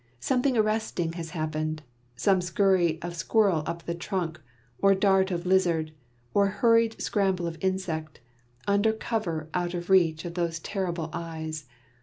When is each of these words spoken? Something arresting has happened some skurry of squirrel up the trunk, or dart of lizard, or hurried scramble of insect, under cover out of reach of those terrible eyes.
Something 0.19 0.57
arresting 0.57 1.13
has 1.13 1.29
happened 1.29 1.83
some 2.15 2.39
skurry 2.41 2.97
of 3.03 3.15
squirrel 3.15 3.61
up 3.67 3.83
the 3.83 3.93
trunk, 3.93 4.41
or 4.79 4.95
dart 4.95 5.29
of 5.29 5.45
lizard, 5.45 5.91
or 6.33 6.47
hurried 6.47 6.99
scramble 6.99 7.45
of 7.45 7.59
insect, 7.61 8.19
under 8.67 8.93
cover 8.93 9.47
out 9.53 9.75
of 9.75 9.91
reach 9.91 10.25
of 10.25 10.33
those 10.33 10.57
terrible 10.57 11.11
eyes. 11.13 11.67